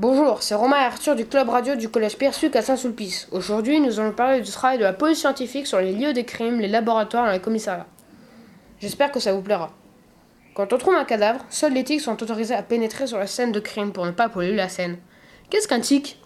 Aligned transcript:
Bonjour, 0.00 0.44
c'est 0.44 0.54
Romain 0.54 0.76
et 0.76 0.84
Arthur 0.84 1.16
du 1.16 1.26
club 1.26 1.48
radio 1.48 1.74
du 1.74 1.88
collège 1.88 2.16
Persuc 2.16 2.54
à 2.54 2.62
Saint-Sulpice. 2.62 3.26
Aujourd'hui, 3.32 3.80
nous 3.80 3.98
allons 3.98 4.12
parler 4.12 4.40
du 4.40 4.48
travail 4.52 4.78
de 4.78 4.84
la 4.84 4.92
police 4.92 5.18
scientifique 5.18 5.66
sur 5.66 5.80
les 5.80 5.90
lieux 5.90 6.12
des 6.12 6.22
crimes, 6.22 6.60
les 6.60 6.68
laboratoires 6.68 7.28
et 7.28 7.32
les 7.32 7.40
commissariats. 7.40 7.88
J'espère 8.78 9.10
que 9.10 9.18
ça 9.18 9.32
vous 9.32 9.42
plaira. 9.42 9.72
Quand 10.54 10.72
on 10.72 10.78
trouve 10.78 10.94
un 10.94 11.04
cadavre, 11.04 11.44
seuls 11.50 11.72
les 11.72 11.82
tics 11.82 12.00
sont 12.00 12.22
autorisés 12.22 12.54
à 12.54 12.62
pénétrer 12.62 13.08
sur 13.08 13.18
la 13.18 13.26
scène 13.26 13.50
de 13.50 13.58
crime 13.58 13.90
pour 13.90 14.06
ne 14.06 14.12
pas 14.12 14.28
polluer 14.28 14.54
la 14.54 14.68
scène. 14.68 14.98
Qu'est-ce 15.50 15.66
qu'un 15.66 15.80
tic? 15.80 16.22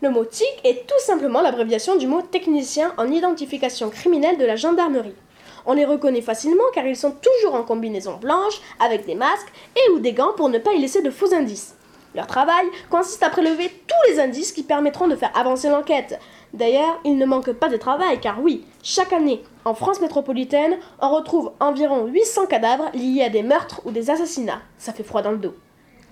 Le 0.00 0.08
mot 0.08 0.24
TIC 0.24 0.60
est 0.64 0.86
tout 0.86 1.00
simplement 1.00 1.42
l'abréviation 1.42 1.96
du 1.96 2.06
mot 2.06 2.22
technicien 2.22 2.94
en 2.96 3.12
identification 3.12 3.90
criminelle 3.90 4.38
de 4.38 4.46
la 4.46 4.56
gendarmerie. 4.56 5.14
On 5.66 5.74
les 5.74 5.84
reconnaît 5.84 6.22
facilement 6.22 6.64
car 6.72 6.86
ils 6.86 6.96
sont 6.96 7.12
toujours 7.12 7.54
en 7.54 7.64
combinaison 7.64 8.16
blanche, 8.16 8.62
avec 8.80 9.04
des 9.04 9.14
masques 9.14 9.52
et 9.76 9.90
ou 9.90 9.98
des 9.98 10.14
gants 10.14 10.32
pour 10.38 10.48
ne 10.48 10.56
pas 10.56 10.72
y 10.72 10.80
laisser 10.80 11.02
de 11.02 11.10
faux 11.10 11.34
indices. 11.34 11.74
Leur 12.14 12.26
travail 12.28 12.66
consiste 12.90 13.22
à 13.24 13.30
prélever 13.30 13.68
tous 13.68 14.10
les 14.10 14.20
indices 14.20 14.52
qui 14.52 14.62
permettront 14.62 15.08
de 15.08 15.16
faire 15.16 15.36
avancer 15.36 15.68
l'enquête. 15.68 16.20
D'ailleurs, 16.52 17.00
il 17.04 17.18
ne 17.18 17.26
manque 17.26 17.50
pas 17.52 17.68
de 17.68 17.76
travail 17.76 18.20
car 18.20 18.40
oui, 18.40 18.64
chaque 18.84 19.12
année, 19.12 19.42
en 19.64 19.74
France 19.74 20.00
métropolitaine, 20.00 20.76
on 21.00 21.10
retrouve 21.10 21.52
environ 21.58 22.06
800 22.06 22.46
cadavres 22.46 22.90
liés 22.94 23.24
à 23.24 23.30
des 23.30 23.42
meurtres 23.42 23.80
ou 23.84 23.90
des 23.90 24.10
assassinats. 24.10 24.62
Ça 24.78 24.92
fait 24.92 25.02
froid 25.02 25.22
dans 25.22 25.32
le 25.32 25.38
dos. 25.38 25.54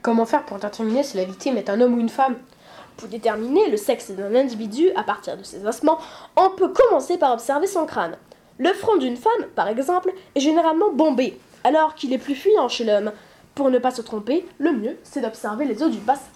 Comment 0.02 0.26
faire 0.26 0.44
pour 0.44 0.58
déterminer 0.58 1.04
si 1.04 1.16
la 1.16 1.24
victime 1.24 1.56
est 1.56 1.70
un 1.70 1.80
homme 1.80 1.94
ou 1.94 2.00
une 2.00 2.08
femme? 2.08 2.36
Pour 2.96 3.08
déterminer 3.08 3.70
le 3.70 3.76
sexe 3.76 4.10
d'un 4.10 4.34
individu 4.34 4.90
à 4.96 5.04
partir 5.04 5.36
de 5.36 5.44
ses 5.44 5.64
ossements, 5.64 5.98
on 6.36 6.50
peut 6.50 6.72
commencer 6.72 7.18
par 7.18 7.32
observer 7.32 7.68
son 7.68 7.86
crâne. 7.86 8.16
Le 8.58 8.72
front 8.72 8.96
d'une 8.96 9.16
femme, 9.16 9.46
par 9.54 9.68
exemple, 9.68 10.12
est 10.34 10.40
généralement 10.40 10.90
bombé, 10.92 11.38
alors 11.62 11.94
qu'il 11.94 12.12
est 12.12 12.18
plus 12.18 12.34
fuyant 12.34 12.68
chez 12.68 12.84
l'homme. 12.84 13.12
Pour 13.54 13.68
ne 13.68 13.78
pas 13.78 13.90
se 13.90 14.00
tromper, 14.00 14.46
le 14.58 14.72
mieux, 14.72 14.96
c'est 15.02 15.20
d'observer 15.20 15.66
les 15.66 15.82
os 15.82 15.90
du 15.90 15.98
bassin. 15.98 16.30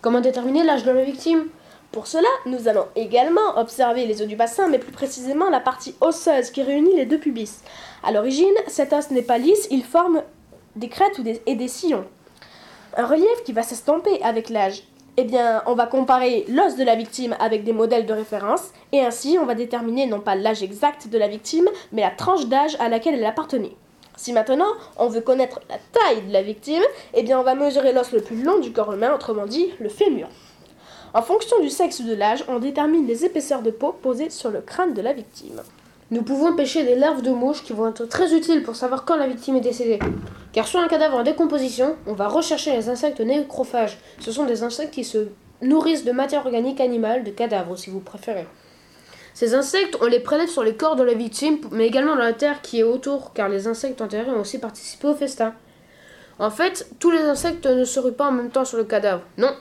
Comment 0.00 0.22
déterminer 0.22 0.64
l'âge 0.64 0.82
de 0.84 0.90
la 0.90 1.04
victime 1.04 1.48
Pour 1.92 2.06
cela, 2.06 2.28
nous 2.46 2.68
allons 2.68 2.86
également 2.96 3.58
observer 3.58 4.06
les 4.06 4.22
os 4.22 4.28
du 4.28 4.34
bassin, 4.34 4.68
mais 4.68 4.78
plus 4.78 4.92
précisément 4.92 5.50
la 5.50 5.60
partie 5.60 5.94
osseuse 6.00 6.50
qui 6.50 6.62
réunit 6.62 6.96
les 6.96 7.04
deux 7.04 7.18
pubis. 7.18 7.60
À 8.02 8.12
l'origine, 8.12 8.54
cet 8.66 8.94
os 8.94 9.10
n'est 9.10 9.20
pas 9.20 9.36
lisse, 9.36 9.68
il 9.70 9.84
forme 9.84 10.22
des 10.74 10.88
crêtes 10.88 11.20
et 11.44 11.54
des 11.54 11.68
sillons. 11.68 12.06
Un 12.96 13.06
relief 13.06 13.44
qui 13.44 13.52
va 13.52 13.62
s'estomper 13.62 14.22
avec 14.22 14.48
l'âge. 14.48 14.84
Eh 15.18 15.24
bien, 15.24 15.62
on 15.66 15.74
va 15.74 15.86
comparer 15.86 16.46
l'os 16.48 16.76
de 16.76 16.82
la 16.82 16.96
victime 16.96 17.36
avec 17.40 17.62
des 17.64 17.74
modèles 17.74 18.06
de 18.06 18.14
référence, 18.14 18.70
et 18.92 19.02
ainsi 19.02 19.36
on 19.38 19.44
va 19.44 19.54
déterminer 19.54 20.06
non 20.06 20.20
pas 20.20 20.34
l'âge 20.34 20.62
exact 20.62 21.08
de 21.08 21.18
la 21.18 21.28
victime, 21.28 21.68
mais 21.92 22.02
la 22.02 22.10
tranche 22.10 22.46
d'âge 22.46 22.74
à 22.80 22.88
laquelle 22.88 23.14
elle 23.16 23.26
appartenait. 23.26 23.76
Si 24.16 24.32
maintenant 24.32 24.72
on 24.96 25.08
veut 25.08 25.20
connaître 25.20 25.60
la 25.68 25.76
taille 25.92 26.22
de 26.22 26.32
la 26.32 26.42
victime, 26.42 26.82
eh 27.14 27.22
bien 27.22 27.38
on 27.38 27.42
va 27.42 27.54
mesurer 27.54 27.92
l'os 27.92 28.12
le 28.12 28.20
plus 28.20 28.42
long 28.42 28.60
du 28.60 28.72
corps 28.72 28.92
humain, 28.92 29.14
autrement 29.14 29.46
dit 29.46 29.72
le 29.80 29.88
fémur. 29.88 30.28
En 31.14 31.22
fonction 31.22 31.60
du 31.60 31.70
sexe 31.70 32.00
ou 32.00 32.04
de 32.04 32.14
l'âge, 32.14 32.44
on 32.48 32.58
détermine 32.58 33.06
les 33.06 33.24
épaisseurs 33.24 33.62
de 33.62 33.70
peau 33.70 33.92
posées 33.92 34.30
sur 34.30 34.50
le 34.50 34.60
crâne 34.60 34.94
de 34.94 35.02
la 35.02 35.12
victime. 35.12 35.62
Nous 36.10 36.22
pouvons 36.22 36.54
pêcher 36.54 36.84
des 36.84 36.96
larves 36.96 37.22
de 37.22 37.30
mouches 37.30 37.62
qui 37.62 37.72
vont 37.72 37.88
être 37.88 38.04
très 38.06 38.34
utiles 38.34 38.62
pour 38.62 38.76
savoir 38.76 39.04
quand 39.04 39.16
la 39.16 39.26
victime 39.26 39.56
est 39.56 39.60
décédée. 39.60 39.98
Car 40.52 40.66
sur 40.66 40.80
un 40.80 40.88
cadavre 40.88 41.16
en 41.16 41.22
décomposition, 41.22 41.96
on 42.06 42.12
va 42.12 42.28
rechercher 42.28 42.72
les 42.72 42.88
insectes 42.88 43.20
nécrophages. 43.20 43.98
Ce 44.20 44.30
sont 44.30 44.44
des 44.44 44.62
insectes 44.62 44.92
qui 44.92 45.04
se 45.04 45.28
nourrissent 45.62 46.04
de 46.04 46.12
matière 46.12 46.44
organique 46.44 46.80
animale, 46.80 47.24
de 47.24 47.30
cadavres 47.30 47.76
si 47.76 47.90
vous 47.90 48.00
préférez. 48.00 48.46
Ces 49.34 49.56
insectes, 49.56 49.98
on 50.00 50.06
les 50.06 50.20
prélève 50.20 50.48
sur 50.48 50.62
les 50.62 50.76
corps 50.76 50.94
de 50.94 51.02
la 51.02 51.14
victime, 51.14 51.58
mais 51.72 51.88
également 51.88 52.14
dans 52.14 52.22
la 52.22 52.32
terre 52.32 52.62
qui 52.62 52.78
est 52.78 52.84
autour, 52.84 53.32
car 53.32 53.48
les 53.48 53.66
insectes 53.66 54.00
enterrés 54.00 54.30
ont 54.30 54.40
aussi 54.40 54.58
participé 54.58 55.08
au 55.08 55.14
festin. 55.14 55.54
En 56.38 56.50
fait, 56.50 56.88
tous 57.00 57.10
les 57.10 57.22
insectes 57.22 57.66
ne 57.66 57.84
se 57.84 57.98
ruent 57.98 58.12
pas 58.12 58.28
en 58.28 58.32
même 58.32 58.50
temps 58.50 58.64
sur 58.64 58.78
le 58.78 58.84
cadavre. 58.84 59.22
Non. 59.36 59.52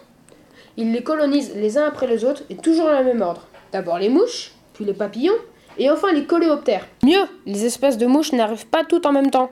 Ils 0.77 0.91
les 0.91 1.03
colonisent 1.03 1.55
les 1.55 1.79
uns 1.79 1.87
après 1.87 2.05
les 2.05 2.23
autres 2.23 2.43
et 2.51 2.55
toujours 2.55 2.85
dans 2.85 2.99
le 2.99 3.05
même 3.05 3.21
ordre. 3.21 3.47
D'abord 3.71 3.97
les 3.97 4.09
mouches, 4.09 4.51
puis 4.73 4.85
les 4.85 4.93
papillons, 4.93 5.33
et 5.79 5.89
enfin 5.89 6.11
les 6.13 6.25
coléoptères. 6.25 6.87
Mieux, 7.03 7.25
les 7.47 7.65
espèces 7.65 7.97
de 7.97 8.05
mouches 8.05 8.31
n'arrivent 8.31 8.67
pas 8.67 8.83
toutes 8.83 9.07
en 9.07 9.11
même 9.11 9.31
temps. 9.31 9.51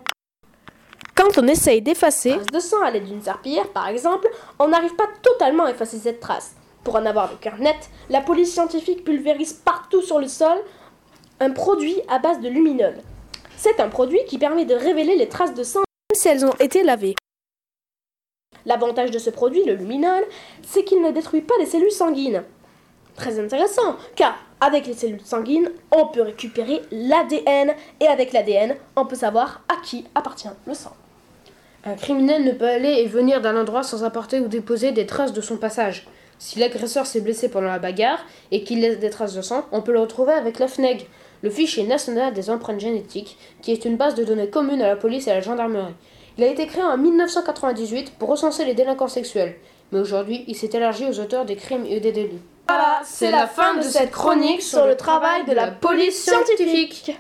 Quand 1.16 1.38
on 1.40 1.48
essaye 1.48 1.82
d'effacer 1.82 2.36
de 2.52 2.60
sang 2.60 2.82
à 2.84 2.92
l'aide 2.92 3.06
d'une 3.06 3.22
serpillière, 3.22 3.70
par 3.70 3.88
exemple, 3.88 4.30
on 4.60 4.68
n'arrive 4.68 4.96
pas 4.96 5.08
totalement 5.24 5.66
à 5.66 5.72
effacer 5.72 5.98
cette 5.98 6.20
trace. 6.20 6.56
Pour 6.84 6.96
en 6.96 7.06
avoir 7.06 7.32
le 7.32 7.38
cœur 7.38 7.58
net, 7.58 7.90
la 8.10 8.22
police 8.22 8.54
scientifique 8.54 9.04
pulvérise 9.04 9.54
partout 9.54 10.02
sur 10.02 10.20
le 10.20 10.28
sol 10.28 10.58
un 11.40 11.52
produit 11.52 11.98
à 12.08 12.20
base 12.20 12.40
de 12.40 12.50
luminol. 12.50 12.96
C'est 13.58 13.80
un 13.80 13.90
produit 13.90 14.24
qui 14.28 14.38
permet 14.38 14.66
de 14.66 14.76
révéler 14.76 15.16
les 15.16 15.30
traces 15.30 15.54
de 15.54 15.64
sang 15.64 15.80
même 15.80 16.16
si 16.16 16.28
elles 16.28 16.46
ont 16.46 16.56
été 16.60 16.84
lavées. 16.84 17.16
L'avantage 18.66 19.12
de 19.12 19.18
ce 19.18 19.30
produit, 19.30 19.64
le 19.64 19.76
luminol, 19.76 20.24
c'est 20.62 20.84
qu'il 20.84 21.02
ne 21.02 21.12
détruit 21.12 21.42
pas 21.42 21.54
les 21.60 21.66
cellules 21.66 21.92
sanguines. 21.92 22.44
Très 23.16 23.40
intéressant, 23.40 23.96
car 24.16 24.36
avec 24.60 24.86
les 24.88 24.94
cellules 24.94 25.26
sanguines, 25.26 25.72
on 25.92 26.08
peut 26.08 26.22
récupérer 26.22 26.82
l'ADN, 26.92 27.74
et 28.00 28.08
avec 28.08 28.34
l'ADN, 28.34 28.76
on 28.96 29.06
peut 29.06 29.16
savoir 29.16 29.62
à 29.68 29.78
qui 29.84 30.06
appartient 30.16 30.50
le 30.68 30.74
sang. 30.74 30.96
Un 31.84 31.96
criminel 31.96 32.44
ne 32.44 32.52
peut 32.52 32.68
aller 32.68 33.00
et 33.00 33.08
venir 33.08 33.42
d'un 33.42 33.60
endroit 33.60 33.84
sans 33.84 34.04
apporter 34.04 34.40
ou 34.40 34.48
déposer 34.48 34.92
des 34.92 35.08
traces 35.08 35.34
de 35.34 35.42
son 35.42 35.58
passage. 35.58 36.08
Si 36.42 36.58
l'agresseur 36.58 37.06
s'est 37.06 37.22
blessé 37.22 37.50
pendant 37.50 37.68
la 37.68 37.78
bagarre 37.78 38.26
et 38.50 38.64
qu'il 38.64 38.82
laisse 38.82 38.98
des 38.98 39.12
traces 39.12 39.36
de 39.36 39.44
sang, 39.44 39.64
on 39.72 39.84
peut 39.84 39.92
le 39.92 40.00
retrouver 40.00 40.34
avec 40.34 40.58
la 40.58 40.68
FNEG, 40.68 41.08
le 41.44 41.52
fichier 41.52 41.84
national 41.84 42.34
des 42.34 42.50
empreintes 42.50 42.80
génétiques, 42.80 43.38
qui 43.62 43.72
est 43.72 43.86
une 43.86 43.96
base 43.96 44.16
de 44.16 44.24
données 44.24 44.50
commune 44.50 44.82
à 44.82 44.88
la 44.88 44.96
police 44.96 45.28
et 45.28 45.32
à 45.32 45.36
la 45.36 45.42
gendarmerie. 45.42 45.94
Il 46.40 46.44
a 46.44 46.48
été 46.48 46.66
créé 46.66 46.82
en 46.82 46.98
1998 46.98 48.14
pour 48.18 48.30
recenser 48.30 48.66
les 48.66 48.74
délinquants 48.74 49.08
sexuels, 49.08 49.56
mais 49.92 50.00
aujourd'hui 50.00 50.44
il 50.48 50.56
s'est 50.56 50.72
élargi 50.74 51.06
aux 51.06 51.20
auteurs 51.20 51.46
des 51.46 51.56
crimes 51.56 51.86
et 51.86 52.00
des 52.00 52.12
délits. 52.12 52.42
Voilà, 52.68 53.02
c'est 53.04 53.30
la 53.30 53.46
fin 53.46 53.76
de 53.76 53.84
cette 53.84 54.10
chronique 54.10 54.64
sur 54.64 54.88
le 54.88 54.98
travail 54.98 55.46
de 55.46 55.54
la 55.54 55.68
police 55.68 56.24
scientifique. 56.24 57.20